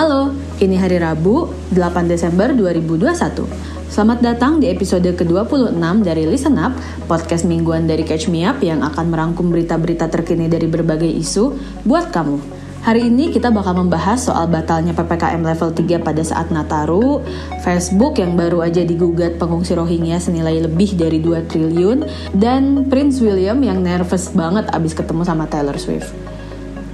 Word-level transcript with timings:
Halo, 0.00 0.32
ini 0.64 0.80
hari 0.80 0.96
Rabu, 0.96 1.52
8 1.76 2.08
Desember 2.08 2.56
2021. 2.56 3.44
Selamat 3.92 4.24
datang 4.24 4.56
di 4.56 4.72
episode 4.72 5.04
ke-26 5.04 5.76
dari 6.00 6.24
Listen 6.24 6.56
Up, 6.56 6.72
podcast 7.04 7.44
mingguan 7.44 7.84
dari 7.84 8.00
Catch 8.00 8.32
Me 8.32 8.48
Up 8.48 8.64
yang 8.64 8.80
akan 8.80 9.12
merangkum 9.12 9.52
berita-berita 9.52 10.08
terkini 10.08 10.48
dari 10.48 10.72
berbagai 10.72 11.04
isu 11.04 11.52
buat 11.84 12.08
kamu. 12.16 12.40
Hari 12.80 13.12
ini 13.12 13.28
kita 13.28 13.52
bakal 13.52 13.76
membahas 13.76 14.24
soal 14.24 14.48
batalnya 14.48 14.96
PPKM 14.96 15.44
level 15.44 15.68
3 15.68 16.00
pada 16.00 16.24
saat 16.24 16.48
Nataru, 16.48 17.20
Facebook 17.60 18.24
yang 18.24 18.40
baru 18.40 18.64
aja 18.64 18.80
digugat 18.80 19.36
pengungsi 19.36 19.76
Rohingya 19.76 20.16
senilai 20.16 20.64
lebih 20.64 20.96
dari 20.96 21.20
2 21.20 21.44
triliun, 21.44 22.08
dan 22.32 22.88
Prince 22.88 23.20
William 23.20 23.60
yang 23.60 23.84
nervous 23.84 24.32
banget 24.32 24.64
abis 24.72 24.96
ketemu 24.96 25.28
sama 25.28 25.44
Taylor 25.44 25.76
Swift. 25.76 26.08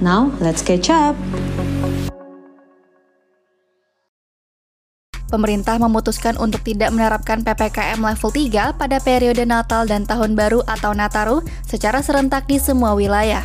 Now, 0.03 0.27
let's 0.43 0.59
catch 0.59 0.91
up! 0.91 1.15
Pemerintah 5.27 5.75
memutuskan 5.75 6.39
untuk 6.39 6.63
tidak 6.63 6.87
menerapkan 6.95 7.43
PPKM 7.43 7.99
level 7.99 8.31
3 8.31 8.79
pada 8.79 8.97
periode 9.03 9.43
Natal 9.43 9.83
dan 9.83 10.07
Tahun 10.07 10.31
Baru 10.39 10.63
atau 10.63 10.95
Nataru 10.95 11.43
secara 11.67 11.99
serentak 11.99 12.47
di 12.47 12.55
semua 12.63 12.95
wilayah. 12.95 13.43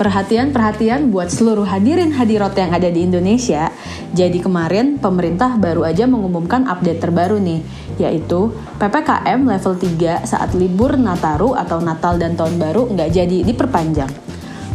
Perhatian-perhatian 0.00 1.12
buat 1.12 1.28
seluruh 1.28 1.68
hadirin 1.68 2.16
hadirat 2.16 2.56
yang 2.56 2.72
ada 2.72 2.88
di 2.88 3.04
Indonesia. 3.04 3.68
Jadi 4.16 4.40
kemarin 4.40 4.96
pemerintah 4.96 5.60
baru 5.60 5.84
aja 5.84 6.08
mengumumkan 6.08 6.64
update 6.64 7.04
terbaru 7.04 7.36
nih, 7.36 7.60
yaitu 8.00 8.48
PPKM 8.80 9.44
level 9.44 9.74
3 9.76 10.24
saat 10.24 10.50
libur 10.56 10.96
Nataru 10.96 11.52
atau 11.52 11.78
Natal 11.84 12.16
dan 12.16 12.34
Tahun 12.34 12.56
Baru 12.56 12.88
nggak 12.88 13.10
jadi 13.12 13.44
diperpanjang. 13.44 14.30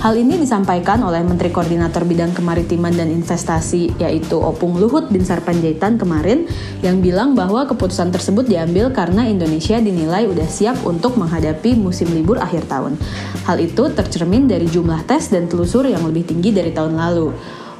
Hal 0.05 0.21
ini 0.21 0.37
disampaikan 0.37 1.01
oleh 1.01 1.25
Menteri 1.25 1.49
Koordinator 1.49 2.05
Bidang 2.05 2.35
Kemaritiman 2.35 2.93
dan 2.93 3.09
Investasi 3.09 3.97
yaitu 3.97 4.37
Opung 4.37 4.77
Luhut 4.77 5.09
bin 5.09 5.25
Sarpanjaitan 5.25 5.97
kemarin 5.97 6.45
yang 6.85 7.01
bilang 7.01 7.33
bahwa 7.33 7.65
keputusan 7.65 8.13
tersebut 8.13 8.45
diambil 8.45 8.93
karena 8.93 9.25
Indonesia 9.25 9.81
dinilai 9.81 10.29
udah 10.29 10.45
siap 10.45 10.77
untuk 10.85 11.17
menghadapi 11.17 11.73
musim 11.79 12.11
libur 12.13 12.37
akhir 12.37 12.69
tahun. 12.69 13.01
Hal 13.49 13.57
itu 13.57 13.89
tercermin 13.89 14.45
dari 14.45 14.69
jumlah 14.69 15.09
tes 15.09 15.33
dan 15.33 15.49
telusur 15.49 15.89
yang 15.89 16.05
lebih 16.05 16.27
tinggi 16.27 16.53
dari 16.53 16.69
tahun 16.69 17.01
lalu. 17.01 17.33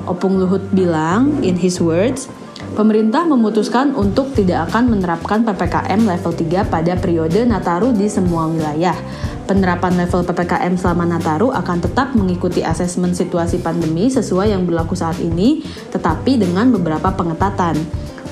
Opung 0.09 0.41
Luhut 0.41 0.65
bilang, 0.73 1.45
in 1.45 1.61
his 1.61 1.77
words, 1.77 2.25
Pemerintah 2.75 3.23
memutuskan 3.23 3.95
untuk 3.95 4.35
tidak 4.35 4.67
akan 4.67 4.91
menerapkan 4.91 5.47
PPKM 5.47 5.95
level 5.95 6.35
3 6.35 6.67
pada 6.67 6.99
periode 6.99 7.47
Nataru 7.47 7.95
di 7.95 8.11
semua 8.11 8.51
wilayah. 8.51 8.91
Penerapan 9.47 9.95
level 9.95 10.27
PPKM 10.27 10.75
selama 10.75 11.07
Nataru 11.07 11.55
akan 11.55 11.79
tetap 11.79 12.11
mengikuti 12.19 12.67
asesmen 12.67 13.15
situasi 13.15 13.63
pandemi 13.63 14.11
sesuai 14.11 14.51
yang 14.51 14.67
berlaku 14.67 14.91
saat 14.91 15.15
ini, 15.23 15.63
tetapi 15.87 16.35
dengan 16.35 16.67
beberapa 16.75 17.15
pengetatan. 17.15 17.79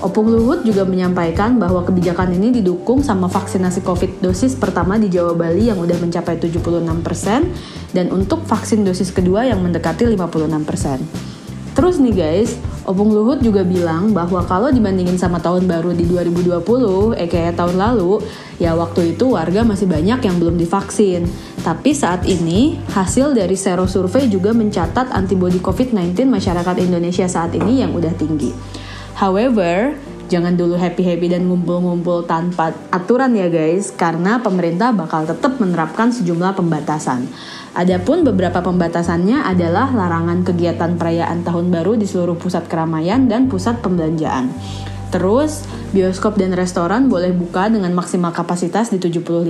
Opung 0.03 0.27
Luhut 0.27 0.67
juga 0.67 0.83
menyampaikan 0.83 1.55
bahwa 1.55 1.87
kebijakan 1.87 2.35
ini 2.35 2.59
didukung 2.59 2.99
sama 2.99 3.31
vaksinasi 3.31 3.79
COVID 3.79 4.19
dosis 4.19 4.59
pertama 4.59 4.99
di 4.99 5.07
Jawa 5.07 5.39
Bali 5.39 5.71
yang 5.71 5.79
udah 5.79 5.95
mencapai 5.95 6.35
76% 6.35 6.83
dan 7.95 8.11
untuk 8.11 8.43
vaksin 8.43 8.83
dosis 8.83 9.15
kedua 9.15 9.47
yang 9.47 9.63
mendekati 9.63 10.03
56%. 10.03 11.42
Terus 11.73 11.97
nih 11.97 12.13
guys, 12.13 12.53
Opung 12.85 13.09
Luhut 13.09 13.41
juga 13.41 13.65
bilang 13.65 14.13
bahwa 14.13 14.45
kalau 14.45 14.69
dibandingin 14.69 15.17
sama 15.17 15.41
tahun 15.41 15.65
baru 15.65 15.95
di 15.97 16.05
2020, 16.05 17.17
eh 17.17 17.25
kayak 17.25 17.57
tahun 17.57 17.81
lalu, 17.81 18.21
ya 18.61 18.77
waktu 18.77 19.17
itu 19.17 19.33
warga 19.33 19.65
masih 19.65 19.89
banyak 19.89 20.21
yang 20.21 20.35
belum 20.37 20.59
divaksin. 20.59 21.25
Tapi 21.65 21.97
saat 21.97 22.29
ini, 22.29 22.77
hasil 22.93 23.33
dari 23.33 23.57
Sero 23.57 23.89
Survey 23.89 24.29
juga 24.29 24.53
mencatat 24.53 25.15
antibodi 25.15 25.57
COVID-19 25.63 26.29
masyarakat 26.29 26.75
Indonesia 26.83 27.25
saat 27.25 27.57
ini 27.57 27.81
yang 27.81 27.95
udah 27.97 28.13
tinggi. 28.19 28.53
However, 29.17 29.97
jangan 30.33 30.57
dulu 30.57 30.73
happy-happy 30.73 31.29
dan 31.29 31.45
ngumpul-ngumpul 31.45 32.25
tanpa 32.25 32.73
aturan 32.89 33.37
ya 33.37 33.53
guys, 33.53 33.93
karena 33.93 34.41
pemerintah 34.41 34.89
bakal 34.89 35.29
tetap 35.29 35.61
menerapkan 35.61 36.09
sejumlah 36.09 36.57
pembatasan. 36.57 37.29
Adapun 37.77 38.25
beberapa 38.25 38.65
pembatasannya 38.65 39.45
adalah 39.45 39.93
larangan 39.93 40.41
kegiatan 40.41 40.97
perayaan 40.97 41.45
tahun 41.45 41.69
baru 41.69 41.93
di 41.93 42.09
seluruh 42.09 42.37
pusat 42.37 42.65
keramaian 42.65 43.29
dan 43.29 43.45
pusat 43.45 43.77
pembelanjaan. 43.85 44.49
Terus, 45.13 45.61
bioskop 45.93 46.41
dan 46.41 46.57
restoran 46.57 47.05
boleh 47.05 47.29
buka 47.29 47.69
dengan 47.69 47.93
maksimal 47.93 48.33
kapasitas 48.33 48.89
di 48.89 48.97
75%. 48.97 49.45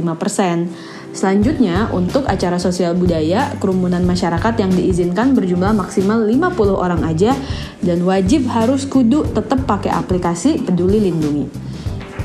Selanjutnya, 1.15 1.87
untuk 1.95 2.27
acara 2.27 2.59
sosial 2.59 2.99
budaya, 2.99 3.55
kerumunan 3.63 4.03
masyarakat 4.03 4.59
yang 4.59 4.75
diizinkan 4.75 5.31
berjumlah 5.31 5.71
maksimal 5.71 6.19
50 6.19 6.75
orang 6.75 7.07
aja 7.07 7.31
dan 7.79 8.03
wajib 8.03 8.43
harus 8.51 8.83
kudu 8.83 9.23
tetap 9.31 9.63
pakai 9.63 9.95
aplikasi 9.95 10.59
Peduli 10.59 10.99
Lindungi. 10.99 11.47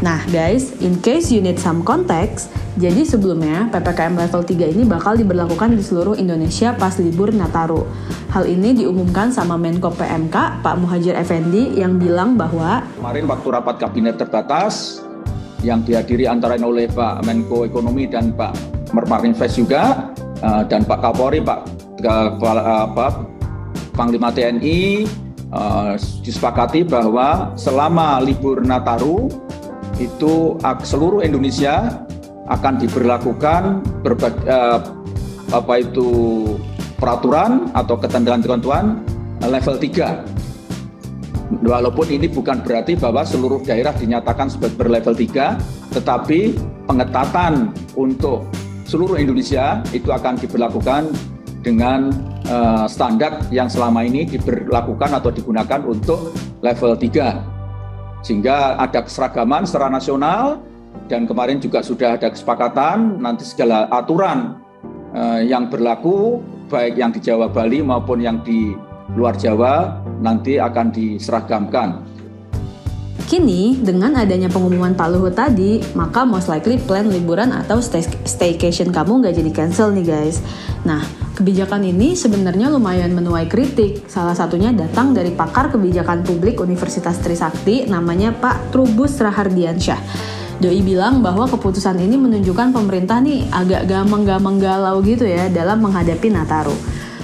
Nah 0.02 0.22
guys, 0.30 0.78
in 0.82 0.98
case 0.98 1.30
you 1.30 1.38
need 1.38 1.58
some 1.58 1.82
context, 1.82 2.50
jadi 2.78 3.02
sebelumnya 3.02 3.66
PPKM 3.74 4.14
level 4.14 4.42
3 4.46 4.70
ini 4.70 4.86
bakal 4.86 5.18
diberlakukan 5.18 5.74
di 5.74 5.82
seluruh 5.82 6.14
Indonesia 6.14 6.70
pas 6.78 6.94
libur 7.02 7.34
Nataru. 7.34 7.82
Hal 8.30 8.46
ini 8.46 8.70
diumumkan 8.70 9.34
sama 9.34 9.58
Menko 9.58 9.90
PMK 9.90 10.62
Pak 10.62 10.74
Muhajir 10.78 11.18
Effendi 11.18 11.74
yang 11.74 11.98
bilang 11.98 12.38
bahwa 12.38 12.86
kemarin 13.02 13.26
waktu 13.26 13.46
rapat 13.50 13.82
kabinet 13.82 14.14
terbatas 14.14 15.02
yang 15.66 15.82
dihadiri 15.82 16.30
antara 16.30 16.54
oleh 16.54 16.86
Pak 16.86 17.26
Menko 17.26 17.66
Ekonomi 17.66 18.06
dan 18.06 18.30
Pak 18.30 18.54
Mermarinvest 18.94 19.58
juga 19.58 20.14
eh, 20.38 20.62
dan 20.70 20.86
Pak 20.86 21.02
Kapolri 21.02 21.42
Pak 21.42 21.66
Kepala 21.98 22.86
apa, 22.86 23.26
Panglima 23.98 24.30
TNI 24.30 25.02
disepakati 26.22 26.86
bahwa 26.86 27.56
selama 27.58 28.22
libur 28.22 28.62
Nataru 28.62 29.26
itu 29.98 30.54
seluruh 30.86 31.26
Indonesia 31.26 32.06
akan 32.48 32.74
diberlakukan 32.80 33.84
berbagai 34.02 34.44
uh, 34.48 34.80
apa 35.52 35.80
itu 35.80 36.10
peraturan 37.00 37.72
atau 37.72 37.96
ketentuan-ketentuan 37.96 39.00
level 39.44 39.76
3. 39.78 41.64
Walaupun 41.64 42.06
ini 42.12 42.28
bukan 42.28 42.60
berarti 42.60 42.92
bahwa 43.00 43.24
seluruh 43.24 43.64
daerah 43.64 43.96
dinyatakan 43.96 44.52
sebagai 44.52 44.76
berlevel 44.76 45.16
3, 45.16 45.96
tetapi 45.96 46.52
pengetatan 46.84 47.72
untuk 47.96 48.44
seluruh 48.84 49.16
Indonesia 49.16 49.80
itu 49.96 50.12
akan 50.12 50.36
diberlakukan 50.36 51.08
dengan 51.64 52.12
uh, 52.48 52.84
standar 52.84 53.44
yang 53.48 53.68
selama 53.68 54.04
ini 54.04 54.28
diberlakukan 54.28 55.16
atau 55.16 55.32
digunakan 55.32 55.80
untuk 55.84 56.32
level 56.60 56.96
3 56.96 57.58
sehingga 58.22 58.78
ada 58.78 59.04
keseragaman 59.06 59.62
secara 59.62 59.86
nasional 59.92 60.58
dan 61.08 61.24
kemarin 61.24 61.58
juga 61.58 61.80
sudah 61.80 62.20
ada 62.20 62.28
kesepakatan 62.28 63.18
nanti 63.20 63.44
segala 63.44 63.88
aturan 63.88 64.60
eh, 65.16 65.48
yang 65.48 65.72
berlaku 65.72 66.42
baik 66.68 67.00
yang 67.00 67.10
di 67.10 67.20
Jawa 67.24 67.48
Bali 67.48 67.80
maupun 67.80 68.20
yang 68.20 68.44
di 68.44 68.76
luar 69.16 69.36
Jawa 69.40 70.04
nanti 70.20 70.60
akan 70.60 70.92
diseragamkan. 70.92 71.88
Kini, 73.28 73.76
dengan 73.76 74.16
adanya 74.16 74.48
pengumuman 74.48 74.96
Pak 74.96 75.08
Luhut 75.12 75.36
tadi, 75.36 75.84
maka 75.92 76.24
most 76.24 76.48
likely 76.48 76.80
plan 76.80 77.12
liburan 77.12 77.52
atau 77.52 77.76
stay 77.76 78.00
staycation 78.24 78.88
kamu 78.88 79.20
nggak 79.20 79.36
jadi 79.36 79.50
cancel 79.52 79.92
nih 79.92 80.04
guys. 80.08 80.40
Nah, 80.88 81.04
Kebijakan 81.38 81.86
ini 81.86 82.18
sebenarnya 82.18 82.66
lumayan 82.66 83.14
menuai 83.14 83.46
kritik. 83.46 84.10
Salah 84.10 84.34
satunya 84.34 84.74
datang 84.74 85.14
dari 85.14 85.30
pakar 85.30 85.70
kebijakan 85.70 86.26
publik 86.26 86.58
Universitas 86.58 87.22
Trisakti 87.22 87.86
namanya 87.86 88.34
Pak 88.34 88.74
Trubus 88.74 89.22
Rahardiansyah. 89.22 90.02
Doi 90.58 90.82
bilang 90.82 91.22
bahwa 91.22 91.46
keputusan 91.46 92.02
ini 92.02 92.18
menunjukkan 92.18 92.74
pemerintah 92.74 93.22
nih 93.22 93.46
agak 93.54 93.86
gamang-gamang 93.86 94.58
galau 94.58 94.98
gitu 95.06 95.22
ya 95.22 95.46
dalam 95.46 95.78
menghadapi 95.78 96.34
Nataru. 96.34 96.74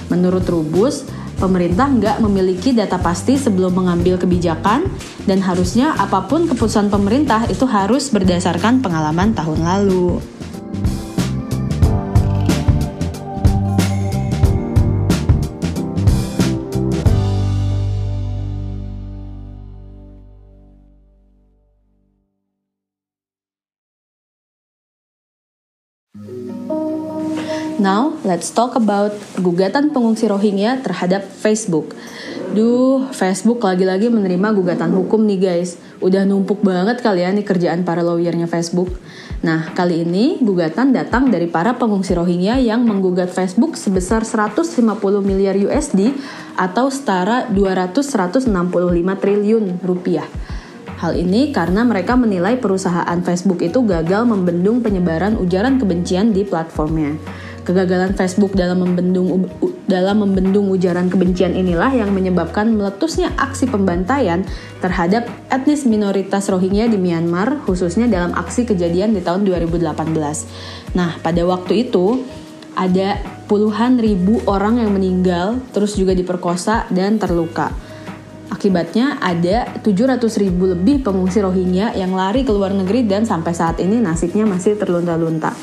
Menurut 0.07 0.47
Trubus, 0.47 1.03
pemerintah 1.35 1.91
nggak 1.91 2.23
memiliki 2.23 2.71
data 2.71 2.95
pasti 2.95 3.35
sebelum 3.35 3.75
mengambil 3.75 4.15
kebijakan 4.15 4.87
dan 5.27 5.43
harusnya 5.43 5.91
apa 5.99 6.23
pun 6.31 6.47
keputusan 6.47 6.87
pemerintah 6.87 7.43
itu 7.51 7.67
harus 7.67 8.07
berdasarkan 8.07 8.79
pengalaman 8.79 9.35
tahun 9.35 9.59
lalu. 9.67 10.34
Now, 27.75 28.15
let's 28.23 28.47
talk 28.55 28.79
about 28.79 29.11
gugatan 29.35 29.91
pengungsi 29.91 30.31
Rohingya 30.31 30.79
terhadap 30.79 31.27
Facebook. 31.27 31.91
Duh, 32.55 33.11
Facebook 33.11 33.59
lagi-lagi 33.59 34.07
menerima 34.07 34.55
gugatan 34.55 34.95
hukum 34.95 35.27
nih 35.27 35.39
guys. 35.43 35.75
Udah 35.99 36.23
numpuk 36.23 36.63
banget 36.63 37.03
kali 37.03 37.27
ya 37.27 37.35
nih 37.35 37.43
kerjaan 37.43 37.83
para 37.83 37.99
lawyernya 37.99 38.47
Facebook. 38.47 38.95
Nah, 39.43 39.75
kali 39.75 40.07
ini 40.07 40.39
gugatan 40.39 40.95
datang 40.95 41.27
dari 41.27 41.51
para 41.51 41.75
pengungsi 41.75 42.15
Rohingya 42.15 42.63
yang 42.63 42.87
menggugat 42.87 43.27
Facebook 43.35 43.75
sebesar 43.75 44.23
150 44.23 44.71
miliar 45.19 45.59
USD 45.59 46.15
atau 46.55 46.87
setara 46.87 47.51
200-165 47.51 48.47
triliun 49.19 49.65
rupiah. 49.83 50.25
Hal 50.95 51.19
ini 51.19 51.51
karena 51.51 51.83
mereka 51.83 52.15
menilai 52.15 52.55
perusahaan 52.55 53.19
Facebook 53.19 53.59
itu 53.59 53.83
gagal 53.83 54.23
membendung 54.23 54.79
penyebaran 54.79 55.35
ujaran 55.35 55.75
kebencian 55.75 56.31
di 56.31 56.47
platformnya. 56.47 57.19
Kegagalan 57.65 58.13
Facebook 58.13 58.53
dalam 58.53 58.77
membendung 58.77 59.49
dalam 59.89 60.21
membendung 60.21 60.69
ujaran 60.69 61.09
kebencian 61.09 61.57
inilah 61.57 61.89
yang 61.93 62.13
menyebabkan 62.13 62.69
meletusnya 62.73 63.33
aksi 63.41 63.65
pembantaian 63.65 64.45
terhadap 64.85 65.25
etnis 65.49 65.85
minoritas 65.89 66.45
Rohingya 66.45 66.85
di 66.85 67.01
Myanmar, 67.01 67.65
khususnya 67.65 68.05
dalam 68.05 68.37
aksi 68.37 68.69
kejadian 68.69 69.17
di 69.17 69.21
tahun 69.25 69.49
2018. 69.49 69.81
Nah, 70.93 71.17
pada 71.21 71.41
waktu 71.41 71.89
itu 71.89 72.21
ada 72.77 73.17
puluhan 73.49 73.97
ribu 73.97 74.45
orang 74.45 74.81
yang 74.81 74.93
meninggal, 74.93 75.57
terus 75.73 75.97
juga 75.97 76.13
diperkosa 76.13 76.85
dan 76.93 77.17
terluka. 77.17 77.73
Akibatnya 78.65 79.21
ada 79.21 79.77
700 79.85 80.25
ribu 80.41 80.65
lebih 80.65 81.05
pengungsi 81.05 81.37
Rohingya 81.37 81.93
yang 81.93 82.17
lari 82.17 82.41
ke 82.41 82.49
luar 82.49 82.73
negeri 82.73 83.05
dan 83.05 83.21
sampai 83.21 83.53
saat 83.53 83.77
ini 83.77 84.01
nasibnya 84.01 84.41
masih 84.41 84.73
terlunta-lunta. 84.73 85.53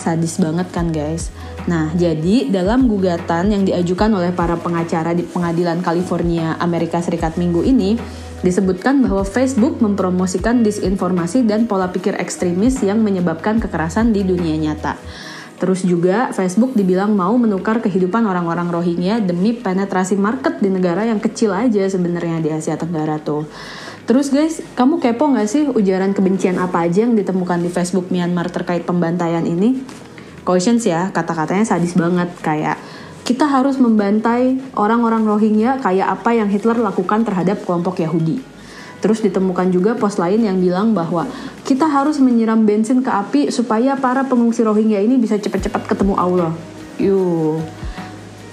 Sadis 0.00 0.40
banget 0.40 0.64
kan 0.72 0.88
guys. 0.88 1.28
Nah, 1.68 1.92
jadi 1.92 2.48
dalam 2.48 2.88
gugatan 2.88 3.52
yang 3.52 3.68
diajukan 3.68 4.08
oleh 4.08 4.32
para 4.32 4.56
pengacara 4.56 5.12
di 5.12 5.28
Pengadilan 5.28 5.84
California, 5.84 6.56
Amerika 6.56 6.96
Serikat 7.04 7.36
minggu 7.36 7.60
ini, 7.60 8.00
disebutkan 8.40 9.04
bahwa 9.04 9.20
Facebook 9.28 9.84
mempromosikan 9.84 10.64
disinformasi 10.64 11.44
dan 11.44 11.68
pola 11.68 11.92
pikir 11.92 12.16
ekstremis 12.16 12.80
yang 12.80 13.04
menyebabkan 13.04 13.60
kekerasan 13.60 14.16
di 14.16 14.24
dunia 14.24 14.56
nyata. 14.56 14.96
Terus 15.56 15.80
juga 15.88 16.36
Facebook 16.36 16.76
dibilang 16.76 17.16
mau 17.16 17.32
menukar 17.40 17.80
kehidupan 17.80 18.28
orang-orang 18.28 18.68
Rohingya 18.68 19.24
demi 19.24 19.56
penetrasi 19.56 20.12
market 20.20 20.60
di 20.60 20.68
negara 20.68 21.08
yang 21.08 21.16
kecil 21.16 21.56
aja 21.56 21.88
sebenarnya 21.88 22.44
di 22.44 22.52
Asia 22.52 22.76
Tenggara 22.76 23.16
tuh. 23.16 23.48
Terus 24.04 24.30
guys, 24.30 24.60
kamu 24.76 25.00
kepo 25.00 25.32
nggak 25.32 25.48
sih 25.48 25.66
ujaran 25.66 26.12
kebencian 26.12 26.60
apa 26.60 26.84
aja 26.84 27.08
yang 27.08 27.16
ditemukan 27.16 27.58
di 27.58 27.72
Facebook 27.72 28.12
Myanmar 28.12 28.52
terkait 28.52 28.84
pembantaian 28.84 29.42
ini? 29.42 29.80
Cautions 30.46 30.84
ya, 30.86 31.10
kata-katanya 31.10 31.66
sadis 31.66 31.98
banget 31.98 32.30
kayak 32.38 32.78
kita 33.26 33.50
harus 33.50 33.82
membantai 33.82 34.62
orang-orang 34.78 35.26
Rohingya 35.26 35.82
kayak 35.82 36.20
apa 36.20 36.38
yang 36.38 36.46
Hitler 36.46 36.78
lakukan 36.78 37.26
terhadap 37.26 37.66
kelompok 37.66 37.98
Yahudi. 37.98 38.55
Terus 39.06 39.22
ditemukan 39.22 39.70
juga 39.70 39.94
pos 39.94 40.18
lain 40.18 40.42
yang 40.42 40.58
bilang 40.58 40.90
bahwa 40.90 41.30
kita 41.62 41.86
harus 41.86 42.18
menyiram 42.18 42.66
bensin 42.66 43.06
ke 43.06 43.10
api 43.14 43.54
supaya 43.54 43.94
para 43.94 44.26
pengungsi 44.26 44.66
Rohingya 44.66 44.98
ini 44.98 45.14
bisa 45.14 45.38
cepat-cepat 45.38 45.86
ketemu 45.86 46.18
Allah. 46.18 46.50
Yuh. 46.98 47.62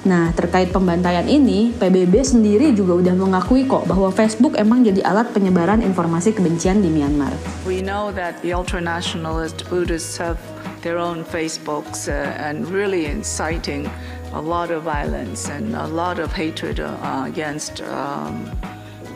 Nah, 0.06 0.30
terkait 0.38 0.70
pembantaian 0.70 1.26
ini, 1.26 1.74
PBB 1.74 2.22
sendiri 2.22 2.70
juga 2.70 3.02
udah 3.02 3.18
mengakui 3.18 3.66
kok 3.66 3.90
bahwa 3.90 4.14
Facebook 4.14 4.54
emang 4.62 4.86
jadi 4.86 5.02
alat 5.02 5.34
penyebaran 5.34 5.82
informasi 5.82 6.38
kebencian 6.38 6.86
di 6.86 6.94
Myanmar. 6.94 7.34
We 7.66 7.82
know 7.82 8.14
that 8.14 8.38
the 8.46 8.54
ultra-nationalist 8.54 9.66
Buddhists 9.74 10.22
have 10.22 10.38
their 10.86 11.02
own 11.02 11.26
Facebooks 11.26 12.06
uh, 12.06 12.30
and 12.38 12.70
really 12.70 13.10
inciting 13.10 13.90
a 14.38 14.42
lot 14.44 14.70
of 14.70 14.86
violence 14.86 15.50
and 15.50 15.74
a 15.74 15.90
lot 15.90 16.22
of 16.22 16.30
hatred 16.30 16.78
uh, 16.78 17.26
against 17.26 17.82
um, 17.90 18.46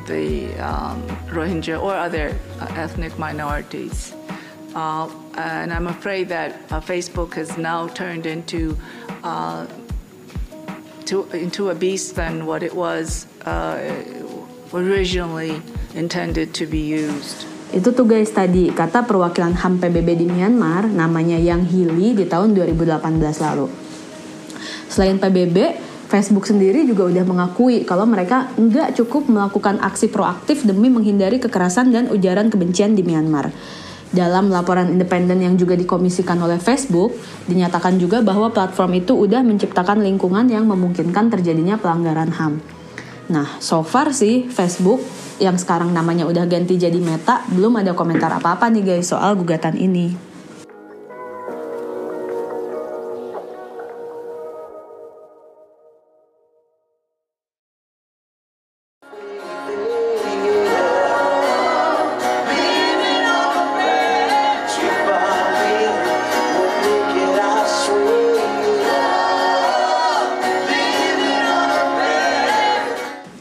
the 0.07 0.55
um, 0.57 1.03
Rohingya 1.29 1.81
or 1.81 1.93
other 1.93 2.33
uh, 2.59 2.73
ethnic 2.75 3.19
minorities. 3.19 4.15
Uh, 4.73 5.09
and 5.35 5.71
I'm 5.71 5.87
afraid 5.87 6.29
that 6.29 6.55
uh, 6.71 6.81
Facebook 6.81 7.35
has 7.35 7.57
now 7.57 7.87
turned 7.87 8.25
into 8.25 8.77
uh, 9.23 9.67
to, 11.05 11.23
into 11.31 11.69
a 11.69 11.75
beast 11.75 12.15
than 12.15 12.45
what 12.45 12.63
it 12.63 12.75
was 12.75 13.27
originally 14.73 15.61
intended 15.95 16.53
to 16.55 16.65
be 16.65 16.79
used. 16.79 17.47
Itu 17.67 17.91
tuh 17.91 18.07
guys 18.07 18.31
tadi 18.31 18.71
kata 18.71 19.03
perwakilan 19.03 19.59
HAM 19.59 19.83
PBB 19.83 20.23
di 20.23 20.27
Myanmar 20.27 20.87
namanya 20.87 21.35
Yang 21.35 21.75
Hili 21.75 22.15
di 22.15 22.23
tahun 22.23 22.55
2018 22.55 23.43
lalu. 23.43 23.67
Selain 24.87 25.19
PBB, 25.19 25.86
Facebook 26.07 26.47
sendiri 26.47 26.87
juga 26.87 27.03
udah 27.11 27.23
mengakui 27.27 27.83
kalau 27.83 28.07
mereka 28.07 28.47
nggak 28.55 28.95
cukup 28.95 29.27
melakukan 29.27 29.83
aksi 29.83 30.07
proaktif 30.07 30.63
demi 30.63 30.87
menghindari 30.87 31.35
kekerasan 31.35 31.91
dan 31.91 32.07
ujaran 32.07 32.47
kebencian 32.47 32.95
di 32.95 33.03
Myanmar. 33.03 33.51
Dalam 34.07 34.47
laporan 34.47 34.87
independen 34.87 35.43
yang 35.43 35.59
juga 35.59 35.75
dikomisikan 35.75 36.39
oleh 36.39 36.63
Facebook, 36.63 37.11
dinyatakan 37.51 37.99
juga 37.99 38.23
bahwa 38.23 38.47
platform 38.55 39.03
itu 39.03 39.19
udah 39.19 39.43
menciptakan 39.43 39.99
lingkungan 39.99 40.47
yang 40.47 40.63
memungkinkan 40.63 41.27
terjadinya 41.27 41.75
pelanggaran 41.75 42.31
HAM. 42.31 42.63
Nah, 43.27 43.59
so 43.59 43.83
far 43.83 44.15
sih 44.15 44.47
Facebook 44.47 45.03
yang 45.43 45.59
sekarang 45.59 45.91
namanya 45.91 46.23
udah 46.23 46.47
ganti 46.47 46.79
jadi 46.79 46.97
Meta, 47.03 47.43
belum 47.51 47.83
ada 47.83 47.91
komentar 47.91 48.31
apa-apa 48.31 48.71
nih 48.71 48.95
guys 48.95 49.11
soal 49.11 49.35
gugatan 49.35 49.75
ini. 49.75 50.26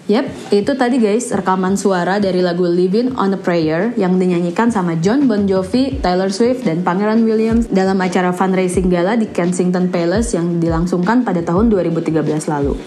Yep, 0.07 0.55
itu 0.55 0.73
tadi 0.79 1.03
guys 1.03 1.35
rekaman 1.35 1.75
suara 1.75 2.23
dari 2.23 2.39
lagu 2.39 2.63
Living 2.63 3.19
on 3.19 3.35
a 3.35 3.41
Prayer 3.43 3.91
yang 3.99 4.23
dinyanyikan 4.23 4.71
sama 4.71 4.95
John 5.03 5.27
Bon 5.27 5.51
Jovi, 5.51 5.99
Taylor 5.99 6.31
Swift, 6.31 6.63
dan 6.63 6.87
Pangeran 6.87 7.27
Williams 7.27 7.67
dalam 7.67 7.99
acara 7.99 8.31
fundraising 8.31 8.87
gala 8.87 9.19
di 9.19 9.27
Kensington 9.27 9.91
Palace 9.91 10.39
yang 10.39 10.63
dilangsungkan 10.63 11.27
pada 11.27 11.43
tahun 11.43 11.75
2013 11.75 12.23
lalu. 12.23 12.79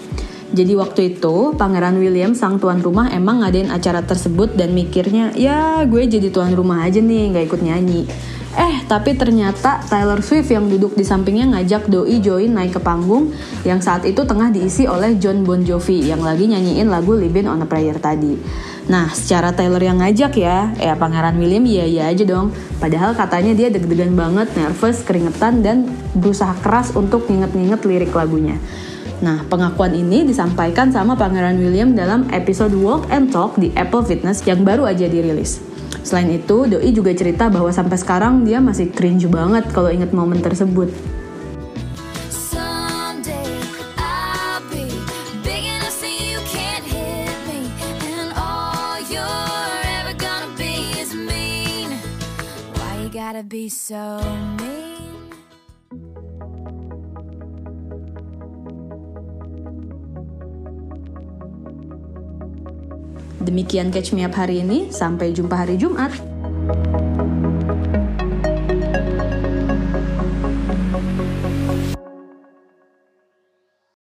Jadi 0.56 0.72
waktu 0.80 1.00
itu 1.12 1.52
Pangeran 1.60 2.00
William 2.00 2.32
sang 2.32 2.56
tuan 2.56 2.80
rumah 2.80 3.12
emang 3.12 3.44
ngadain 3.44 3.68
acara 3.68 4.00
tersebut 4.00 4.56
dan 4.56 4.72
mikirnya 4.72 5.36
ya 5.36 5.84
gue 5.84 6.08
jadi 6.08 6.32
tuan 6.32 6.56
rumah 6.56 6.88
aja 6.88 7.04
nih 7.04 7.36
nggak 7.36 7.44
ikut 7.52 7.60
nyanyi. 7.60 8.08
Eh, 8.50 8.82
tapi 8.90 9.14
ternyata 9.14 9.78
Taylor 9.86 10.18
Swift 10.26 10.50
yang 10.50 10.66
duduk 10.66 10.98
di 10.98 11.06
sampingnya 11.06 11.54
ngajak 11.54 11.86
Doi 11.86 12.18
join 12.18 12.50
naik 12.50 12.74
ke 12.74 12.80
panggung 12.82 13.30
yang 13.62 13.78
saat 13.78 14.02
itu 14.02 14.26
tengah 14.26 14.50
diisi 14.50 14.90
oleh 14.90 15.14
John 15.22 15.46
Bon 15.46 15.62
Jovi 15.62 16.10
yang 16.10 16.18
lagi 16.18 16.50
nyanyiin 16.50 16.90
lagu 16.90 17.14
Living 17.14 17.46
on 17.46 17.62
a 17.62 17.68
Prayer 17.70 17.94
tadi. 18.02 18.34
Nah, 18.90 19.06
secara 19.14 19.54
Taylor 19.54 19.78
yang 19.78 20.02
ngajak 20.02 20.34
ya, 20.34 20.74
ya 20.74 20.98
Pangeran 20.98 21.38
William 21.38 21.62
iya 21.62 21.86
iya 21.86 22.02
aja 22.10 22.26
dong. 22.26 22.50
Padahal 22.82 23.14
katanya 23.14 23.54
dia 23.54 23.70
deg-degan 23.70 24.18
banget, 24.18 24.50
nervous, 24.58 25.06
keringetan, 25.06 25.62
dan 25.62 25.86
berusaha 26.18 26.58
keras 26.58 26.90
untuk 26.98 27.30
nginget-nginget 27.30 27.86
lirik 27.86 28.10
lagunya. 28.10 28.58
Nah, 29.22 29.46
pengakuan 29.46 29.94
ini 29.94 30.26
disampaikan 30.26 30.90
sama 30.90 31.14
Pangeran 31.14 31.54
William 31.62 31.94
dalam 31.94 32.26
episode 32.34 32.74
Walk 32.74 33.06
and 33.14 33.30
Talk 33.30 33.54
di 33.62 33.70
Apple 33.78 34.02
Fitness 34.02 34.42
yang 34.42 34.66
baru 34.66 34.90
aja 34.90 35.06
dirilis. 35.06 35.69
Selain 36.02 36.30
itu, 36.30 36.66
Doi 36.66 36.90
juga 36.90 37.14
cerita 37.14 37.46
bahwa 37.46 37.70
sampai 37.70 37.94
sekarang 37.98 38.42
dia 38.42 38.58
masih 38.58 38.90
cringe 38.90 39.30
banget 39.30 39.68
kalau 39.70 39.90
inget 39.90 40.10
momen 40.10 40.42
tersebut. 40.42 40.90
Demikian 63.50 63.90
Catch 63.90 64.14
Me 64.14 64.22
Up 64.22 64.38
hari 64.38 64.62
ini, 64.62 64.94
sampai 64.94 65.34
jumpa 65.34 65.66
hari 65.66 65.74
Jumat. 65.74 66.14